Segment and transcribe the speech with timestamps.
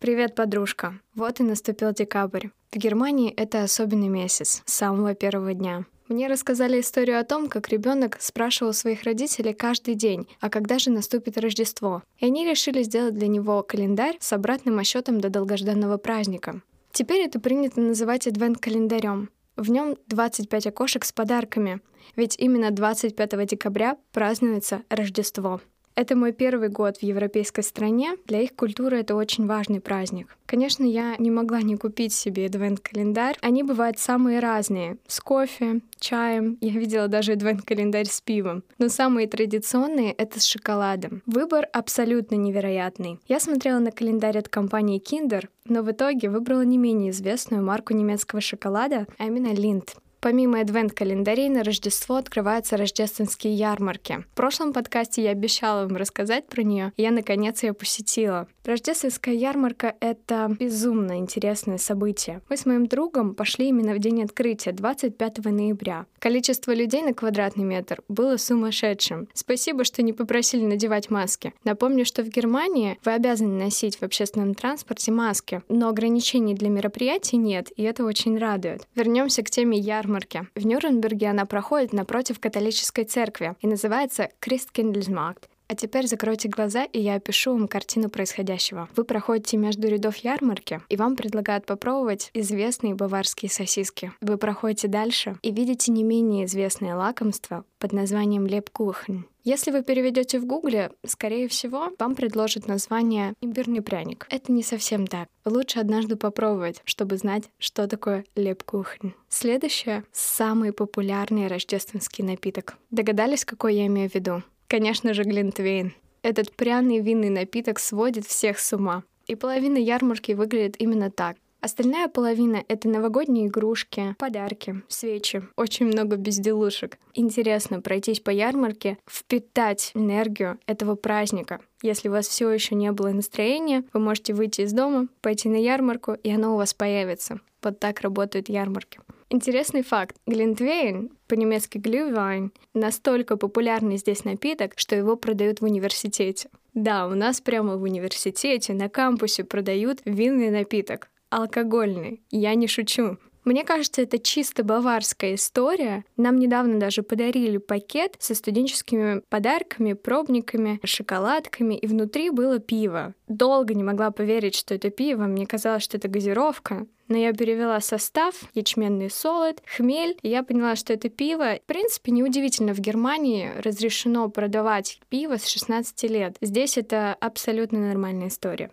[0.00, 0.98] Привет, подружка.
[1.14, 2.46] Вот и наступил декабрь.
[2.72, 5.84] В Германии это особенный месяц, с самого первого дня.
[6.08, 10.90] Мне рассказали историю о том, как ребенок спрашивал своих родителей каждый день, а когда же
[10.90, 12.02] наступит Рождество.
[12.16, 16.62] И они решили сделать для него календарь с обратным отсчетом до долгожданного праздника.
[16.92, 19.28] Теперь это принято называть адвент-календарем.
[19.56, 21.82] В нем 25 окошек с подарками,
[22.16, 25.60] ведь именно 25 декабря празднуется Рождество.
[25.94, 28.16] Это мой первый год в европейской стране.
[28.26, 30.36] Для их культуры это очень важный праздник.
[30.46, 33.36] Конечно, я не могла не купить себе адвент-календарь.
[33.40, 34.96] Они бывают самые разные.
[35.06, 36.56] С кофе, чаем.
[36.60, 38.62] Я видела даже адвент-календарь с пивом.
[38.78, 41.22] Но самые традиционные— это с шоколадом.
[41.26, 43.18] Выбор абсолютно невероятный.
[43.28, 47.94] Я смотрела на календарь от компании Kinder, но в итоге выбрала не менее известную марку
[47.94, 49.90] немецкого шоколада, а именно Lindt.
[50.20, 54.22] Помимо адвент-календарей, на Рождество открываются рождественские ярмарки.
[54.32, 58.46] В прошлом подкасте я обещала вам рассказать про нее, и я наконец ее посетила.
[58.66, 62.42] Рождественская ярмарка— это безумно интересное событие.
[62.50, 66.04] Мы с моим другом пошли именно в день открытия, 25 ноября.
[66.18, 69.26] Количество людей на квадратный метр было сумасшедшим.
[69.32, 71.54] Спасибо, что не попросили надевать маски.
[71.64, 77.38] Напомню, что в Германии вы обязаны носить в общественном транспорте маски, но ограничений для мероприятий
[77.38, 78.86] нет, и это очень радует.
[78.94, 80.46] Вернемся к теме ярмарки ярмарке.
[80.54, 85.44] В Нюрнберге она проходит напротив католической церкви и называется Christkindlesmarkt.
[85.68, 88.88] А теперь закройте глаза, и я опишу вам картину происходящего.
[88.96, 94.10] Вы проходите между рядов ярмарки, и вам предлагают попробовать известные баварские сосиски.
[94.20, 99.26] Вы проходите дальше и видите не менее известное лакомство под названием лепкухен.
[99.44, 104.26] Если вы переведете в гугле, скорее всего, вам предложат название имбирный пряник.
[104.30, 105.28] Это не совсем так.
[105.44, 109.14] Лучше однажды попробовать, чтобы знать, что такое лепкухен.
[109.28, 112.76] Следующее— самый популярный рождественский напиток.
[112.90, 114.42] Догадались, какой я имею в виду?
[114.66, 115.94] Конечно же, глинтвейн.
[116.22, 119.04] Этот пряный винный напиток сводит всех с ума.
[119.26, 121.36] И половина ярмарки выглядит именно так.
[121.60, 126.98] Остальная половина— это новогодние игрушки, подарки, свечи, очень много безделушек.
[127.12, 131.60] Интересно пройтись по ярмарке, впитать энергию этого праздника.
[131.82, 135.56] Если у вас все еще не было настроения, вы можете выйти из дома, пойти на
[135.56, 137.40] ярмарку, и оно у вас появится.
[137.62, 139.00] Вот так работают ярмарки.
[139.28, 140.16] Интересный факт.
[140.26, 146.48] Глинтвейн, по-немецки глювайн, настолько популярный здесь напиток, что его продают в университете.
[146.72, 151.10] Да, у нас прямо в университете, на кампусе продают винный напиток.
[151.30, 152.22] Алкогольный.
[152.30, 153.18] Я не шучу.
[153.44, 156.04] Мне кажется, это чисто баварская история.
[156.16, 163.14] Нам недавно даже подарили пакет со студенческими подарками, пробниками, шоколадками, и внутри было пиво.
[163.28, 165.24] Долго не могла поверить, что это пиво.
[165.24, 166.86] Мне казалось, что это газировка.
[167.08, 171.56] Но я перевела состав, ячменный солод, хмель, и я поняла, что это пиво.
[171.56, 176.36] В принципе, неудивительно, в Германии разрешено продавать пиво с 16 лет.
[176.40, 178.70] Здесь это абсолютно нормальная история.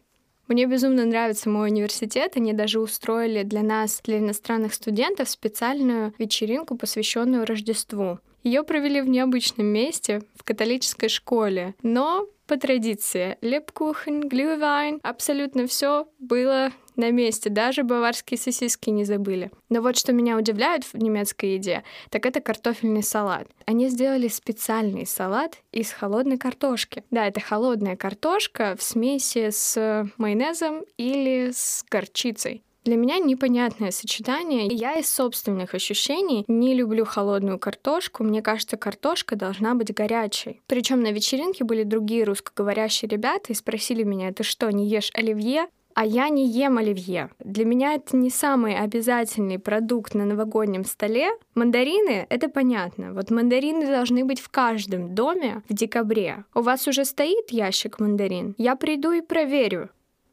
[0.48, 2.34] Мне безумно нравится мой университет.
[2.38, 8.20] Они даже устроили для нас, для иностранных студентов, специальную вечеринку, посвященную Рождеству.
[8.48, 11.76] Ее провели в необычном месте, в католической школе.
[11.84, 19.52] Но по традиции, лепкухен, глювайн, абсолютно все было на месте, даже баварские сосиски не забыли.
[19.68, 23.50] Но вот что меня удивляет в немецкой еде, так это картофельный салат.
[23.66, 27.04] Они сделали специальный салат из холодной картошки.
[27.12, 32.64] Да, это холодная картошка в смеси с майонезом или с горчицей.
[32.88, 34.68] Для меня непонятное сочетание.
[34.68, 38.24] Я из собственных ощущений не люблю холодную картошку.
[38.24, 40.62] Мне кажется, картошка должна быть горячей.
[40.68, 45.68] Причем на вечеринке были другие русскоговорящие ребята и спросили меня, ты что, не ешь оливье?
[45.96, 47.32] а я не ем оливье.
[47.40, 51.32] Для меня это не самый обязательный продукт на новогоднем столе.
[51.56, 53.14] Мандарины— это понятно.
[53.14, 56.44] Вот мандарины должны быть в каждом доме в декабре.
[56.54, 58.54] У вас уже стоит ящик мандарин?
[58.60, 59.90] Я приду и проверю.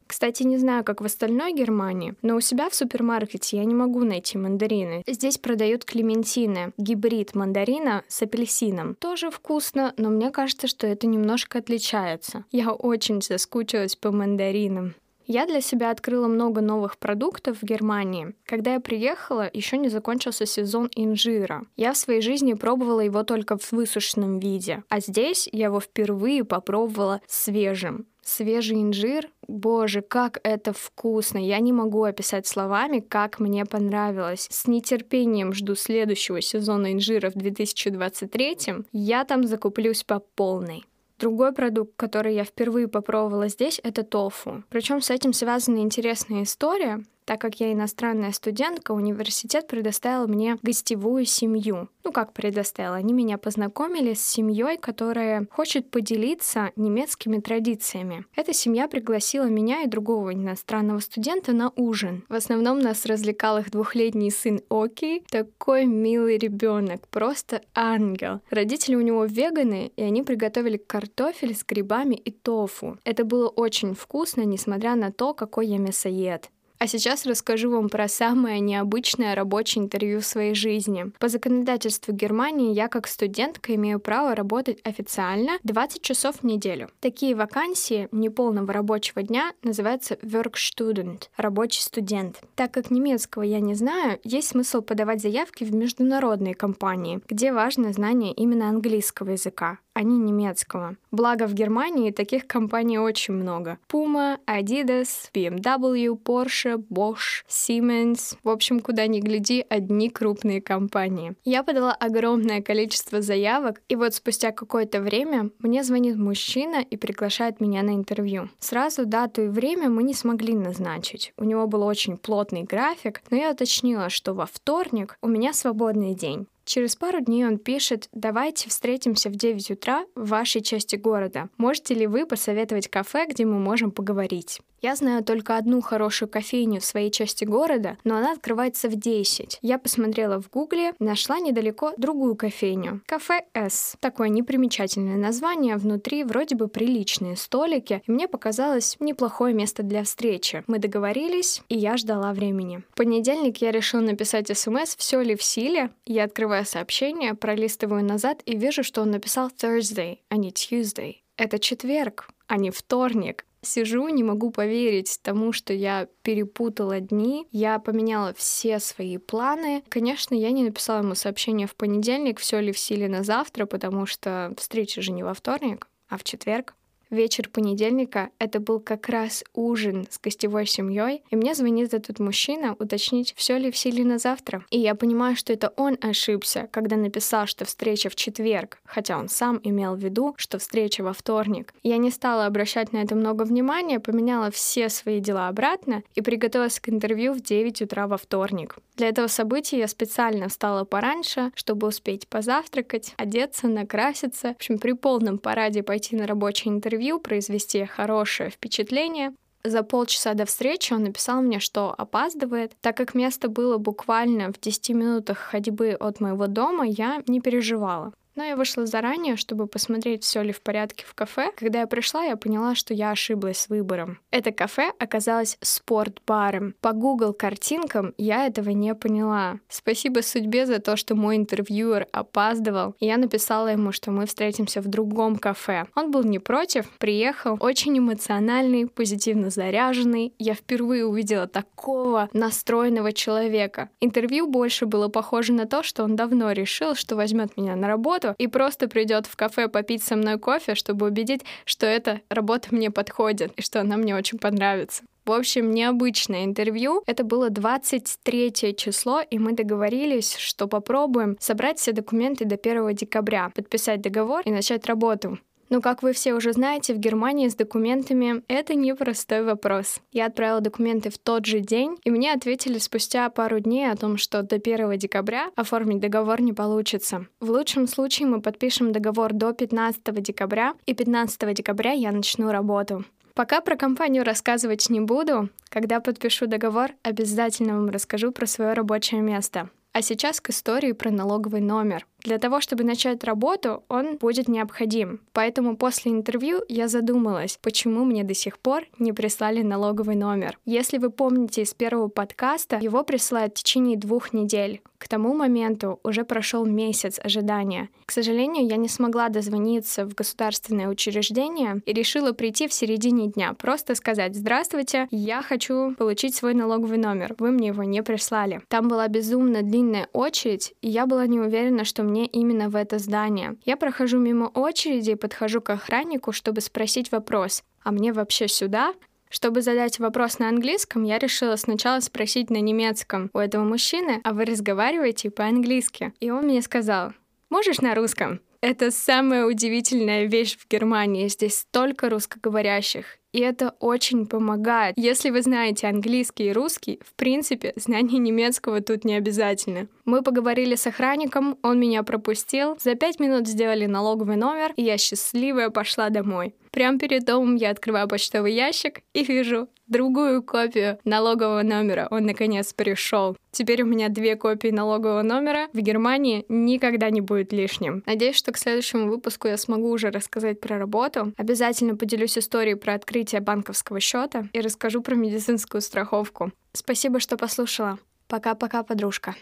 [0.07, 4.03] Кстати, не знаю, как в остальной Германии, но у себя в супермаркете я не могу
[4.03, 5.03] найти мандарины.
[5.07, 8.95] Здесь продают клементины, гибрид мандарина с апельсином.
[8.95, 12.45] Тоже вкусно, но мне кажется, что это немножко отличается.
[12.51, 14.95] Я очень соскучилась по мандаринам.
[15.27, 18.35] Я для себя открыла много новых продуктов в Германии.
[18.45, 21.63] Когда я приехала, еще не закончился сезон инжира.
[21.75, 26.43] Я в своей жизни пробовала его только в высушенном виде, а здесь я его впервые
[26.43, 28.05] попробовала свежим.
[28.27, 31.37] Свежий инжир, боже, как это вкусно!
[31.37, 34.47] Я не могу описать словами, как мне понравилось.
[34.49, 38.57] С нетерпением жду следующего сезона инжира в 2023.
[38.91, 40.85] Я там закуплюсь по полной.
[41.19, 44.63] Другой продукт, который я впервые попробовала здесь, это тофу.
[44.69, 47.03] Причем с этим связана интересная история.
[47.25, 51.89] Так как я иностранная студентка, университет предоставил мне гостевую семью.
[52.03, 52.93] Ну как предоставил?
[52.93, 58.25] Они меня познакомили с семьей, которая хочет поделиться немецкими традициями.
[58.35, 62.23] Эта семья пригласила меня и другого иностранного студента на ужин.
[62.29, 65.23] В основном нас развлекал их двухлетний сын Оки.
[65.31, 68.41] Такой милый ребенок, просто ангел.
[68.51, 72.99] Родители у него веганы, и они приготовили картофель с грибами и тофу.
[73.03, 76.51] Это было очень вкусно, несмотря на то, какой я мясоед.
[76.77, 81.11] А сейчас расскажу вам про самое необычное рабочее интервью в своей жизни.
[81.19, 86.89] По законодательству Германии я как студентка имею право работать официально 20 часов в неделю.
[86.99, 92.41] Такие вакансии неполного рабочего дня называются Workstudent— рабочий студент.
[92.55, 97.93] Так как немецкого я не знаю, есть смысл подавать заявки в международные компании, где важно
[97.93, 100.97] знание именно английского языка а не немецкого.
[101.11, 103.79] Благо в Германии таких компаний очень много.
[103.91, 108.37] Puma, Adidas, BMW, Porsche, Bosch, Siemens.
[108.43, 111.35] В общем, куда ни гляди, одни крупные компании.
[111.45, 117.61] Я подала огромное количество заявок, и вот спустя какое-то время мне звонит мужчина и приглашает
[117.61, 118.49] меня на интервью.
[118.59, 121.33] Сразу дату и время мы не смогли назначить.
[121.37, 126.13] У него был очень плотный график, но я уточнила, что во вторник у меня свободный
[126.15, 126.47] день.
[126.65, 131.47] Через пару дней он пишет «Давайте встретимся в 9 утра в вашей части города.
[131.57, 136.79] Можете ли вы посоветовать кафе, где мы можем поговорить?» Я знаю только одну хорошую кофейню
[136.79, 139.59] в своей части города, но она открывается в 10.
[139.61, 143.01] Я посмотрела в гугле, нашла недалеко другую кофейню.
[143.05, 143.95] Кафе С.
[143.99, 150.63] Такое непримечательное название, внутри вроде бы приличные столики, и мне показалось неплохое место для встречи.
[150.67, 152.83] Мы договорились, и я ждала времени.
[152.91, 155.89] В понедельник я решила написать смс, все ли в силе.
[156.05, 161.17] Я открываю сообщение, пролистываю назад и вижу, что он написал Thursday, а не Tuesday.
[161.37, 163.45] Это четверг, а не вторник.
[163.65, 169.83] Сижу, не могу поверить тому, что я перепутала дни, я поменяла все свои планы.
[169.89, 174.05] Конечно, я не написала ему сообщение в понедельник, все ли в силе на завтра, потому
[174.05, 176.75] что встреча же не во вторник, а в четверг.
[177.09, 182.75] Вечер понедельника— это был как раз ужин с гостевой семьей, и мне звонит этот мужчина
[182.79, 184.65] уточнить, все ли в силе на завтра.
[184.71, 189.29] И я понимаю, что это он ошибся, когда написал, что встреча в четверг, хотя он
[189.29, 191.73] сам имел в виду, что встреча во вторник.
[191.83, 196.79] Я не стала обращать на это много внимания, поменяла все свои дела обратно и приготовилась
[196.79, 198.77] к интервью в 9 утра во вторник.
[198.95, 204.93] Для этого события я специально встала пораньше, чтобы успеть позавтракать, одеться, накраситься, в общем, при
[204.93, 209.33] полном параде пойти на рабочее интервью, произвести хорошее впечатление.
[209.65, 212.73] За полчаса до встречи он написал мне, что опаздывает.
[212.81, 218.13] Так как место было буквально в 10 минутах ходьбы от моего дома, я не переживала.
[218.35, 221.51] Но я вышла заранее, чтобы посмотреть, все ли в порядке в кафе.
[221.55, 224.19] Когда я пришла, я поняла, что я ошиблась с выбором.
[224.29, 226.75] Это кафе оказалось спортбаром.
[226.81, 229.59] По Google картинкам я этого не поняла.
[229.69, 232.95] Спасибо судьбе за то, что мой интервьюер опаздывал.
[232.99, 235.85] И я написала ему, что мы встретимся в другом кафе.
[235.95, 240.33] Он был не против, приехал, очень эмоциональный, позитивно заряженный.
[240.39, 243.89] Я впервые увидела такого настроенного человека.
[244.01, 248.24] Интервью больше было похоже на то, что он давно решил, что возьмет меня на работу,
[248.25, 252.69] работу и просто придет в кафе попить со мной кофе, чтобы убедить, что эта работа
[252.71, 255.03] мне подходит и что она мне очень понравится.
[255.25, 257.01] В общем, необычное интервью.
[257.07, 263.49] Это было 23 число, и мы договорились, что попробуем собрать все документы до 1 декабря,
[263.55, 265.39] подписать договор и начать работу.
[265.69, 269.99] Но, как вы все уже знаете, в Германии с документами это непростой вопрос.
[270.11, 274.17] Я отправила документы в тот же день, и мне ответили спустя пару дней о том,
[274.17, 277.25] что до 1 декабря оформить договор не получится.
[277.39, 283.03] В лучшем случае мы подпишем договор до 15 декабря, и 15 декабря я начну работу.
[283.33, 285.49] Пока про компанию рассказывать не буду.
[285.67, 289.69] Когда подпишу договор, обязательно вам расскажу про свое рабочее место.
[289.95, 292.05] А сейчас к истории про налоговый номер.
[292.19, 295.21] Для того, чтобы начать работу, он будет необходим.
[295.31, 300.59] Поэтому после интервью я задумалась, почему мне до сих пор не прислали налоговый номер.
[300.65, 304.81] Если вы помните из первого подкаста, его присылают в течение двух недель.
[305.05, 307.89] К тому моменту уже прошел месяц ожидания.
[308.07, 313.53] К сожалению, я не смогла дозвониться в государственное учреждение и решила прийти в середине дня,
[313.53, 318.61] просто сказать «Здравствуйте, я хочу получить свой налоговый номер, вы мне его не прислали».
[318.67, 322.97] Там была безумно длинная очередь, и я была не уверена, что мне именно в это
[322.97, 323.57] здание.
[323.63, 328.95] Я прохожу мимо очереди и подхожу к охраннику, чтобы спросить вопрос, а мне вообще сюда?
[329.29, 334.33] Чтобы задать вопрос на английском, я решила сначала спросить на немецком у этого мужчины, а
[334.33, 336.13] вы разговариваете по-английски.
[336.19, 337.13] И он мне сказал,
[337.49, 338.39] можешь на русском?
[338.61, 341.27] Это самая удивительная вещь в Германии.
[341.27, 343.19] Здесь столько русскоговорящих.
[343.35, 344.97] И это очень помогает.
[344.97, 349.89] Если вы знаете английский и русский, в принципе, знание немецкого тут не обязательно.
[350.05, 354.97] Мы поговорили с охранником, он меня пропустил, за пять минут сделали налоговый номер, и я
[354.97, 356.55] счастливая пошла домой.
[356.71, 362.07] Прямо перед домом я открываю почтовый ящик и вижу другую копию налогового номера.
[362.11, 363.37] Он наконец пришел.
[363.51, 365.67] Теперь у меня две копии налогового номера.
[365.73, 368.03] В Германии никогда не будет лишним.
[368.05, 371.33] Надеюсь, что к следующему выпуску я смогу уже рассказать про работу.
[371.37, 376.51] Обязательно поделюсь историей про открытие банковского счета и расскажу про медицинскую страховку.
[376.73, 377.97] Спасибо, что послушала.
[378.27, 379.33] Пока-пока, подружка.